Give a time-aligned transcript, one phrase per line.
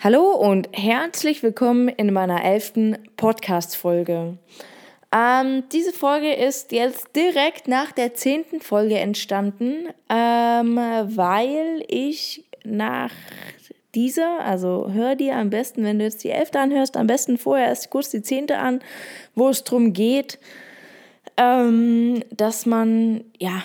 [0.00, 4.38] Hallo und herzlich willkommen in meiner elften Podcast-Folge.
[5.10, 13.10] Ähm, diese Folge ist jetzt direkt nach der zehnten Folge entstanden, ähm, weil ich nach
[13.96, 17.66] dieser, also hör dir am besten, wenn du jetzt die elfte anhörst, am besten vorher
[17.66, 18.78] erst kurz die zehnte an,
[19.34, 20.38] wo es darum geht,
[21.36, 23.64] ähm, dass man, ja,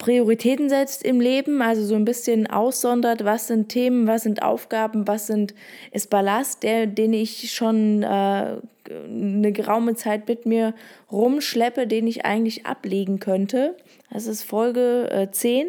[0.00, 5.06] Prioritäten setzt im Leben, also so ein bisschen aussondert, was sind Themen, was sind Aufgaben,
[5.06, 5.54] was sind,
[5.92, 8.56] ist Ballast, der, den ich schon äh,
[8.88, 10.74] eine geraume Zeit mit mir
[11.12, 13.76] rumschleppe, den ich eigentlich ablegen könnte.
[14.10, 15.68] Das ist Folge äh, 10.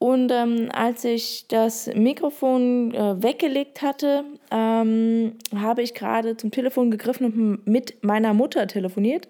[0.00, 6.90] Und ähm, als ich das Mikrofon äh, weggelegt hatte, ähm, habe ich gerade zum Telefon
[6.90, 9.28] gegriffen und mit meiner Mutter telefoniert.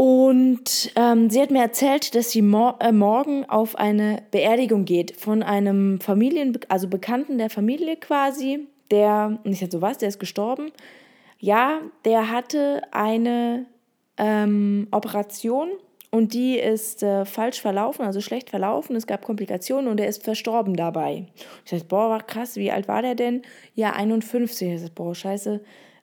[0.00, 5.14] Und ähm, sie hat mir erzählt, dass sie mor äh, morgen auf eine Beerdigung geht
[5.14, 10.08] von einem Familien, also Bekannten der Familie quasi, der, und ich sagte so was, der
[10.08, 10.72] ist gestorben.
[11.38, 13.66] Ja, der hatte eine
[14.16, 15.68] ähm, Operation
[16.10, 18.96] und die ist äh, falsch verlaufen, also schlecht verlaufen.
[18.96, 21.26] Es gab Komplikationen und er ist verstorben dabei.
[21.66, 23.42] Ich dachte, boah, krass, wie alt war der denn?
[23.74, 24.66] Ja, 51.
[24.66, 25.60] Ich dachte, boah, scheiße,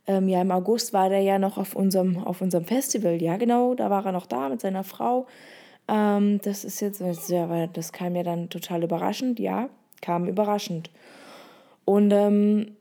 [0.07, 3.21] ähm, ja, im August war der ja noch auf unserem, auf unserem Festival.
[3.21, 5.27] Ja, genau, da war er noch da mit seiner Frau.
[5.87, 9.39] Ähm, das ist jetzt, das kam ja dann total überraschend.
[9.39, 9.69] Ja,
[10.01, 10.89] kam überraschend.
[11.85, 12.75] Und ähm,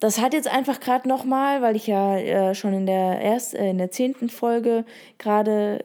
[0.00, 3.70] das hat jetzt einfach gerade nochmal, weil ich ja äh, schon in der erst äh,
[3.70, 4.84] in der zehnten Folge
[5.18, 5.84] gerade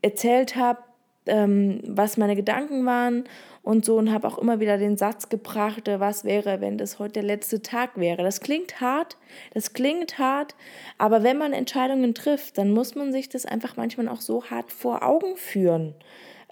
[0.00, 0.80] erzählt habe,
[1.26, 3.24] ähm, was meine Gedanken waren
[3.62, 6.98] und so und habe auch immer wieder den Satz gebracht, äh, was wäre, wenn das
[6.98, 8.22] heute der letzte Tag wäre.
[8.22, 9.16] Das klingt hart,
[9.54, 10.54] das klingt hart,
[10.98, 14.70] aber wenn man Entscheidungen trifft, dann muss man sich das einfach manchmal auch so hart
[14.70, 15.94] vor Augen führen,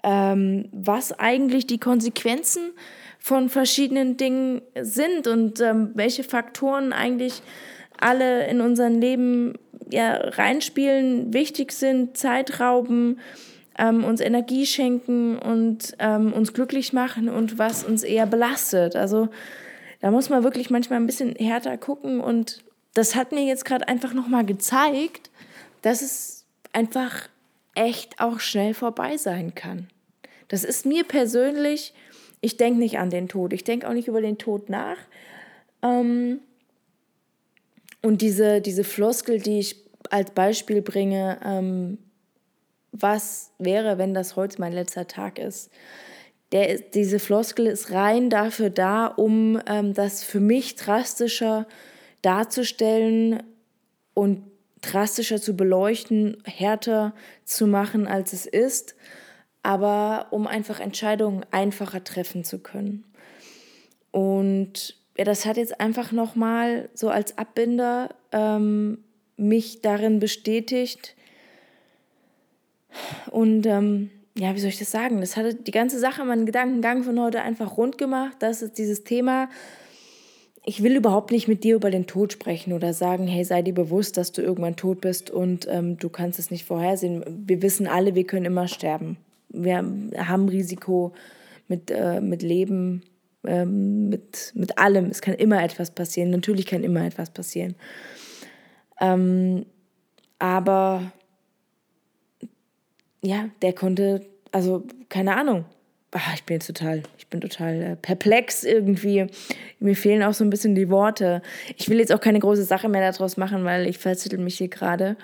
[0.03, 2.71] ähm, was eigentlich die Konsequenzen
[3.19, 7.41] von verschiedenen Dingen sind und ähm, welche Faktoren eigentlich
[7.99, 9.53] alle in unserem Leben
[9.89, 13.19] ja, reinspielen, wichtig sind, Zeit rauben,
[13.77, 18.95] ähm, uns Energie schenken und ähm, uns glücklich machen und was uns eher belastet.
[18.95, 19.29] Also
[20.01, 22.63] da muss man wirklich manchmal ein bisschen härter gucken und
[22.93, 25.31] das hat mir jetzt gerade einfach nochmal gezeigt,
[25.81, 27.29] dass es einfach
[27.75, 29.87] echt auch schnell vorbei sein kann.
[30.47, 31.93] Das ist mir persönlich,
[32.41, 34.97] ich denke nicht an den Tod, ich denke auch nicht über den Tod nach.
[35.81, 36.39] Ähm,
[38.01, 39.77] und diese, diese Floskel, die ich
[40.09, 41.97] als Beispiel bringe, ähm,
[42.93, 45.69] was wäre, wenn das heute mein letzter Tag ist.
[46.51, 51.67] Der, diese Floskel ist rein dafür da, um ähm, das für mich drastischer
[52.21, 53.43] darzustellen
[54.13, 54.43] und
[54.81, 58.95] drastischer zu beleuchten, härter zu machen, als es ist,
[59.63, 63.05] aber um einfach Entscheidungen einfacher treffen zu können.
[64.11, 68.99] Und ja, das hat jetzt einfach nochmal so als Abbinder ähm,
[69.37, 71.15] mich darin bestätigt,
[73.31, 75.21] und ähm, ja, wie soll ich das sagen?
[75.21, 78.37] Das hatte die ganze Sache, meinen Gedankengang von heute einfach rund gemacht.
[78.39, 79.49] Das ist dieses Thema.
[80.65, 83.73] Ich will überhaupt nicht mit dir über den Tod sprechen oder sagen, hey, sei dir
[83.73, 87.23] bewusst, dass du irgendwann tot bist und ähm, du kannst es nicht vorhersehen.
[87.45, 89.17] Wir wissen alle, wir können immer sterben.
[89.49, 91.13] Wir haben Risiko
[91.67, 93.03] mit, äh, mit Leben,
[93.45, 95.07] ähm, mit, mit allem.
[95.07, 96.31] Es kann immer etwas passieren.
[96.31, 97.75] Natürlich kann immer etwas passieren.
[98.99, 99.65] Ähm,
[100.39, 101.11] aber
[103.23, 105.65] ja, der konnte, also keine Ahnung.
[106.11, 109.25] Ach, ich bin jetzt total, ich bin total äh, perplex irgendwie.
[109.79, 111.41] Mir fehlen auch so ein bisschen die Worte.
[111.77, 114.67] Ich will jetzt auch keine große Sache mehr daraus machen, weil ich verzettel mich hier
[114.67, 115.15] gerade.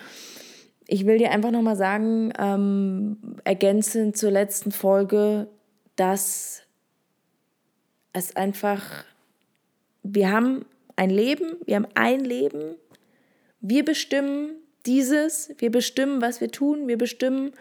[0.88, 5.48] Ich will dir einfach nochmal sagen, ähm, ergänzend zur letzten Folge,
[5.96, 6.64] dass
[8.14, 9.04] es einfach,
[10.02, 10.66] wir haben
[10.96, 12.76] ein Leben, wir haben ein Leben,
[13.62, 14.56] wir bestimmen
[14.86, 17.52] dieses, wir bestimmen, was wir tun, wir bestimmen,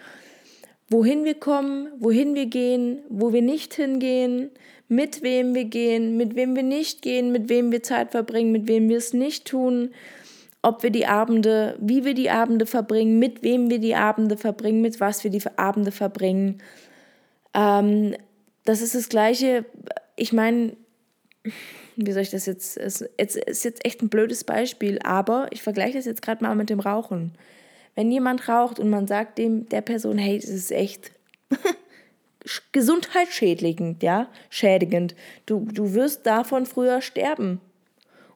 [0.88, 4.50] wohin wir kommen, wohin wir gehen, wo wir nicht hingehen,
[4.88, 8.68] mit wem wir gehen, mit wem wir nicht gehen, mit wem wir Zeit verbringen, mit
[8.68, 9.90] wem wir es nicht tun,
[10.62, 14.80] ob wir die Abende, wie wir die Abende verbringen, mit wem wir die Abende verbringen,
[14.80, 16.62] mit was wir die Abende verbringen.
[17.54, 18.14] Ähm,
[18.64, 19.66] das ist das Gleiche.
[20.16, 20.72] Ich meine,
[21.96, 22.76] wie soll ich das jetzt?
[22.76, 26.70] Es ist jetzt echt ein blödes Beispiel, aber ich vergleiche das jetzt gerade mal mit
[26.70, 27.32] dem Rauchen.
[27.94, 31.12] Wenn jemand raucht und man sagt dem der Person, hey, das ist echt
[32.72, 35.14] gesundheitsschädigend, ja, schädigend.
[35.46, 37.60] Du, du wirst davon früher sterben.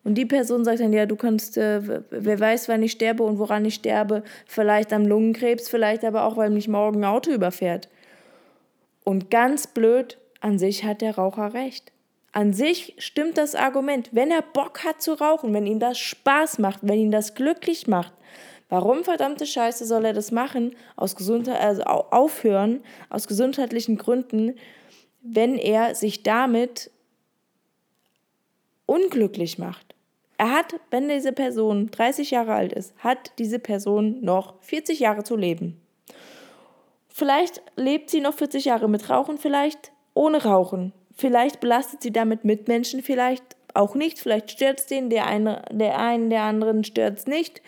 [0.05, 3.39] Und die Person sagt dann, ja, du kannst, äh, wer weiß, wann ich sterbe und
[3.39, 7.89] woran ich sterbe, vielleicht am Lungenkrebs, vielleicht aber auch, weil mich morgen ein Auto überfährt.
[9.05, 11.93] Und ganz blöd, an sich hat der Raucher recht.
[12.33, 16.59] An sich stimmt das Argument, wenn er Bock hat zu rauchen, wenn ihm das Spaß
[16.59, 18.13] macht, wenn ihn das glücklich macht,
[18.73, 24.55] warum verdammte Scheiße soll er das machen, aus Gesundheit, also aufhören, aus gesundheitlichen Gründen,
[25.21, 26.91] wenn er sich damit
[28.87, 29.95] unglücklich macht?
[30.39, 35.23] Er hat, wenn diese Person 30 Jahre alt ist, hat diese Person noch 40 Jahre
[35.23, 35.79] zu leben.
[37.09, 40.95] Vielleicht lebt sie noch 40 Jahre mit Rauchen, vielleicht ohne Rauchen.
[41.15, 44.19] Vielleicht belastet sie damit Mitmenschen, vielleicht auch nicht.
[44.19, 47.61] Vielleicht stört es den, der, eine, der einen, der anderen stört es nicht.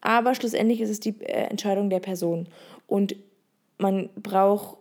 [0.00, 2.48] Aber schlussendlich ist es die äh, Entscheidung der Person.
[2.86, 3.16] Und
[3.78, 4.78] man braucht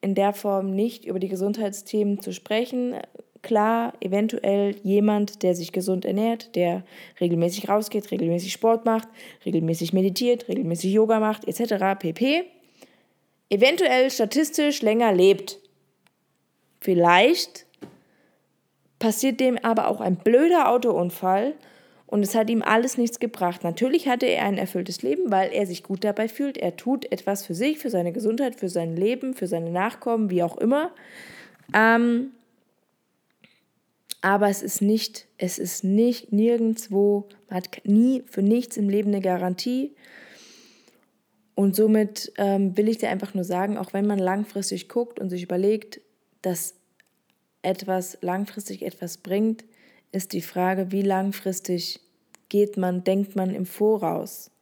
[0.00, 2.94] in der Form nicht über die Gesundheitsthemen zu sprechen.
[3.42, 6.82] Klar, eventuell jemand, der sich gesund ernährt, der
[7.20, 9.08] regelmäßig rausgeht, regelmäßig Sport macht,
[9.44, 11.98] regelmäßig meditiert, regelmäßig Yoga macht, etc.
[11.98, 12.44] pp
[13.54, 15.58] eventuell statistisch länger lebt.
[16.80, 17.66] Vielleicht
[18.98, 21.54] passiert dem aber auch ein blöder Autounfall
[22.14, 23.64] und es hat ihm alles nichts gebracht.
[23.64, 26.56] Natürlich hatte er ein erfülltes Leben, weil er sich gut dabei fühlt.
[26.56, 30.44] Er tut etwas für sich, für seine Gesundheit, für sein Leben, für seine Nachkommen, wie
[30.44, 30.92] auch immer.
[31.74, 32.30] Ähm,
[34.22, 39.08] aber es ist nicht, es ist nicht nirgendwo, man hat nie für nichts im Leben
[39.08, 39.96] eine Garantie.
[41.56, 45.30] Und somit ähm, will ich dir einfach nur sagen, auch wenn man langfristig guckt und
[45.30, 46.00] sich überlegt,
[46.42, 46.76] dass
[47.62, 49.64] etwas langfristig etwas bringt,
[50.12, 52.03] ist die Frage, wie langfristig
[52.54, 54.52] geht man, denkt man im Voraus.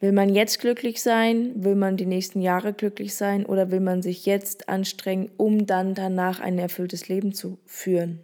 [0.00, 1.64] Will man jetzt glücklich sein?
[1.64, 3.46] Will man die nächsten Jahre glücklich sein?
[3.46, 8.20] Oder will man sich jetzt anstrengen, um dann danach ein erfülltes Leben zu führen?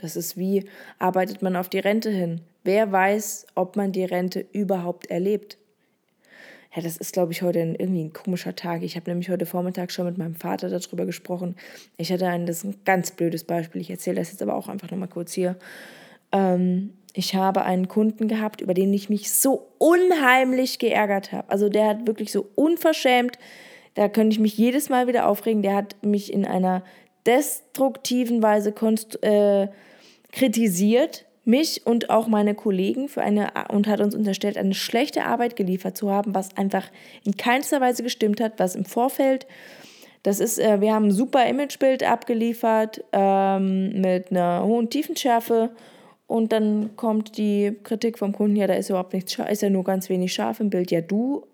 [0.00, 0.66] Das ist wie,
[0.98, 2.42] arbeitet man auf die Rente hin?
[2.62, 5.56] Wer weiß, ob man die Rente überhaupt erlebt?
[6.74, 8.82] Ja, das ist, glaube ich, heute ein, irgendwie ein komischer Tag.
[8.82, 11.56] Ich habe nämlich heute Vormittag schon mit meinem Vater darüber gesprochen.
[11.96, 13.80] Ich hatte ein, das ist ein ganz blödes Beispiel.
[13.80, 15.56] Ich erzähle das jetzt aber auch einfach nochmal kurz hier.
[16.32, 21.48] Ähm, ich habe einen Kunden gehabt, über den ich mich so unheimlich geärgert habe.
[21.48, 23.38] Also der hat wirklich so unverschämt,
[23.94, 25.62] da könnte ich mich jedes Mal wieder aufregen.
[25.62, 26.82] Der hat mich in einer
[27.24, 28.74] destruktiven Weise
[29.22, 29.68] äh,
[30.30, 35.56] kritisiert mich und auch meine Kollegen für eine und hat uns unterstellt, eine schlechte Arbeit
[35.56, 36.90] geliefert zu haben, was einfach
[37.24, 39.46] in keinster Weise gestimmt hat, was im Vorfeld
[40.22, 45.70] das ist, äh, wir haben ein super Imagebild abgeliefert ähm, mit einer hohen Tiefenschärfe
[46.26, 49.70] und dann kommt die Kritik vom Kunden, ja, da ist überhaupt nichts scharf, ist ja
[49.70, 50.90] nur ganz wenig scharf im Bild.
[50.90, 51.46] Ja, du,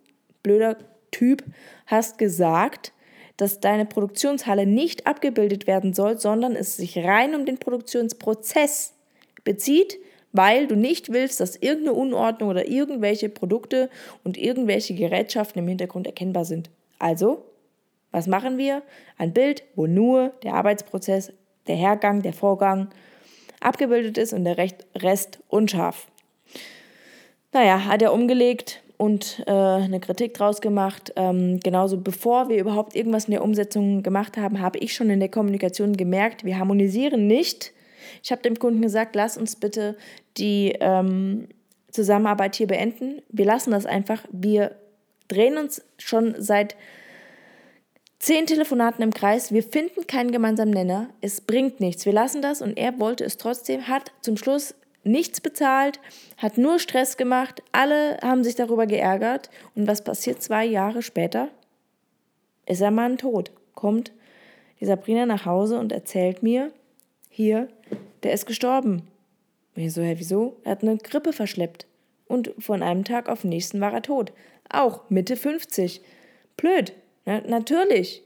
[0.43, 0.77] blöder
[1.11, 1.45] Typ,
[1.87, 2.93] hast gesagt,
[3.37, 8.95] dass deine Produktionshalle nicht abgebildet werden soll, sondern es sich rein um den Produktionsprozess
[9.45, 9.99] bezieht,
[10.33, 13.91] weil du nicht willst, dass irgendeine Unordnung oder irgendwelche Produkte
[14.25, 16.71] und irgendwelche Gerätschaften im Hintergrund erkennbar sind.
[16.99, 17.45] Also,
[18.11, 18.83] was machen wir?
[19.19, 21.33] Ein Bild, wo nur der Arbeitsprozess,
[21.67, 22.89] der Hergang, der Vorgang
[23.65, 26.09] abgebildet ist und der Rest unscharf.
[27.53, 31.13] Naja, hat er umgelegt und äh, eine Kritik draus gemacht.
[31.17, 35.21] Ähm, genauso bevor wir überhaupt irgendwas in der Umsetzung gemacht haben, habe ich schon in
[35.21, 37.73] der Kommunikation gemerkt, wir harmonisieren nicht
[38.23, 39.97] ich habe dem Kunden gesagt, lass uns bitte
[40.37, 41.49] die ähm,
[41.91, 43.23] Zusammenarbeit hier beenden.
[43.29, 44.23] Wir lassen das einfach.
[44.31, 44.77] Wir
[45.29, 46.77] drehen uns schon seit
[48.23, 49.53] zehn Telefonaten im Kreis.
[49.53, 51.09] Wir finden keinen gemeinsamen Nenner.
[51.21, 52.07] Es bringt nichts.
[52.07, 55.99] Wir lassen das und er wollte es trotzdem, hat zum Schluss nichts bezahlt,
[56.37, 57.65] hat nur Stress gemacht.
[57.73, 59.51] Alle haben sich darüber geärgert.
[59.75, 61.49] Und was passiert zwei Jahre später?
[62.65, 63.51] Ist er Mann tot.
[63.75, 64.13] Kommt
[64.79, 66.73] die Sabrina nach Hause und erzählt mir,
[67.29, 67.67] hier,
[68.23, 69.09] der ist gestorben.
[69.75, 70.59] Ich so, hä, wieso?
[70.63, 71.89] Er hat eine Grippe verschleppt.
[72.29, 74.33] Und von einem Tag auf den nächsten war er tot.
[74.71, 76.03] Auch Mitte 50.
[76.57, 76.93] Blöd.
[77.25, 78.23] Na, natürlich.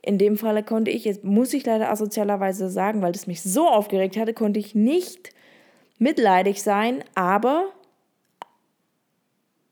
[0.00, 3.68] In dem Falle konnte ich, jetzt muss ich leider asozialerweise sagen, weil das mich so
[3.68, 5.30] aufgeregt hatte, konnte ich nicht
[5.98, 7.72] mitleidig sein, aber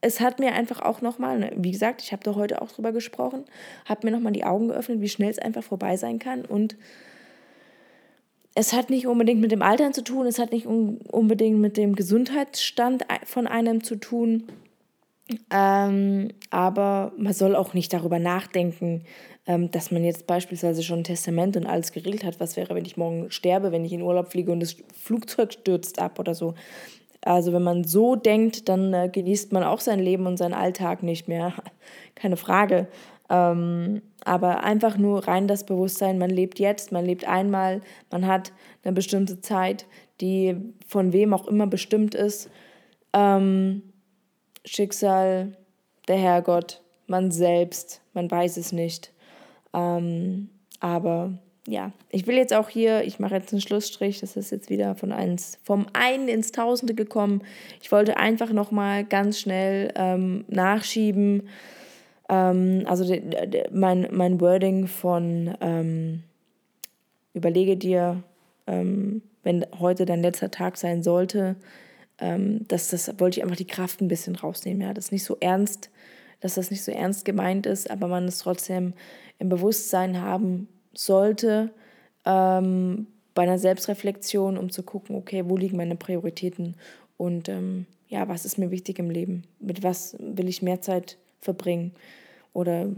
[0.00, 2.92] es hat mir einfach auch nochmal, ne, wie gesagt, ich habe da heute auch drüber
[2.92, 3.44] gesprochen,
[3.84, 6.76] hat mir nochmal die Augen geöffnet, wie schnell es einfach vorbei sein kann und
[8.54, 11.94] es hat nicht unbedingt mit dem Altern zu tun, es hat nicht unbedingt mit dem
[11.94, 14.44] Gesundheitsstand von einem zu tun.
[15.50, 19.02] Ähm, aber man soll auch nicht darüber nachdenken,
[19.46, 22.38] ähm, dass man jetzt beispielsweise schon ein Testament und alles geregelt hat.
[22.38, 25.98] Was wäre, wenn ich morgen sterbe, wenn ich in Urlaub fliege und das Flugzeug stürzt
[25.98, 26.54] ab oder so.
[27.22, 31.02] Also wenn man so denkt, dann äh, genießt man auch sein Leben und seinen Alltag
[31.02, 31.54] nicht mehr.
[32.14, 32.86] Keine Frage.
[33.28, 37.80] Ähm, aber einfach nur rein das Bewusstsein, man lebt jetzt, man lebt einmal,
[38.12, 38.52] man hat
[38.84, 39.86] eine bestimmte Zeit,
[40.20, 40.56] die
[40.86, 42.48] von wem auch immer bestimmt ist.
[43.12, 43.82] Ähm,
[44.66, 45.52] Schicksal,
[46.08, 49.12] der Herrgott, man selbst, man weiß es nicht.
[49.72, 51.32] Ähm, aber
[51.66, 54.94] ja, ich will jetzt auch hier, ich mache jetzt einen Schlussstrich, das ist jetzt wieder
[54.94, 57.42] von eins, vom einen ins Tausende gekommen.
[57.82, 61.48] Ich wollte einfach nochmal ganz schnell ähm, nachschieben.
[62.28, 66.22] Ähm, also de, de, mein, mein Wording von ähm,
[67.34, 68.22] überlege dir,
[68.66, 71.56] ähm, wenn heute dein letzter Tag sein sollte,
[72.18, 75.36] ähm, dass das wollte ich einfach die Kraft ein bisschen rausnehmen, ja, das nicht so
[75.40, 75.90] ernst,
[76.40, 78.94] dass das nicht so ernst gemeint ist, aber man es trotzdem
[79.38, 81.70] im Bewusstsein haben sollte
[82.24, 86.76] ähm, bei einer Selbstreflexion, um zu gucken, okay, wo liegen meine Prioritäten
[87.16, 89.44] und ähm, ja, was ist mir wichtig im Leben?
[89.60, 91.92] Mit was will ich mehr Zeit verbringen
[92.52, 92.88] oder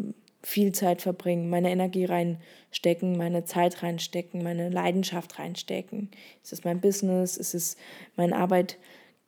[0.43, 6.11] viel Zeit verbringen, meine Energie reinstecken, meine Zeit reinstecken, meine Leidenschaft reinstecken?
[6.43, 7.37] Ist es mein Business?
[7.37, 7.77] Ist es
[8.17, 8.33] mein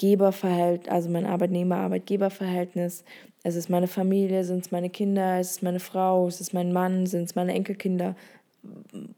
[0.01, 3.05] Arbeitgeberverhältnis, also mein Arbeitnehmer-Arbeitgeberverhältnis?
[3.45, 4.45] Ist es meine Familie?
[4.45, 5.41] Sind es meine Kinder?
[5.41, 6.27] Ist es meine Frau?
[6.27, 7.07] Ist es mein Mann?
[7.07, 8.15] Sind es meine Enkelkinder?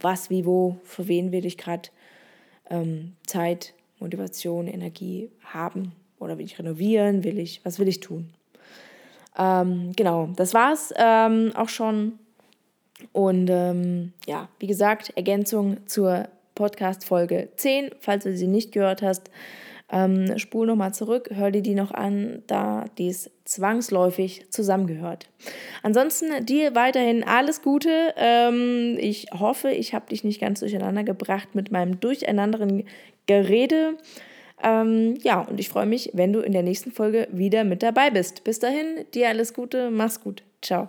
[0.00, 1.88] was, wie, wo, für wen will ich gerade
[2.70, 5.92] ähm, Zeit, Motivation, Energie haben?
[6.18, 7.24] Oder will ich renovieren?
[7.24, 8.32] Will ich, was will ich tun?
[9.36, 12.18] Ähm, genau, das war's ähm, auch schon.
[13.10, 19.30] Und ähm, ja, wie gesagt, Ergänzung zur Podcast-Folge 10, falls du sie nicht gehört hast.
[19.92, 25.28] Ähm, spul nochmal zurück, hör dir die noch an, da dies zwangsläufig zusammengehört.
[25.82, 28.14] Ansonsten dir weiterhin alles Gute.
[28.16, 32.84] Ähm, ich hoffe, ich habe dich nicht ganz durcheinander gebracht mit meinem durcheinanderen
[33.26, 33.98] Gerede.
[34.62, 38.10] Ähm, ja, und ich freue mich, wenn du in der nächsten Folge wieder mit dabei
[38.10, 38.44] bist.
[38.44, 40.42] Bis dahin, dir alles Gute, mach's gut.
[40.62, 40.88] Ciao.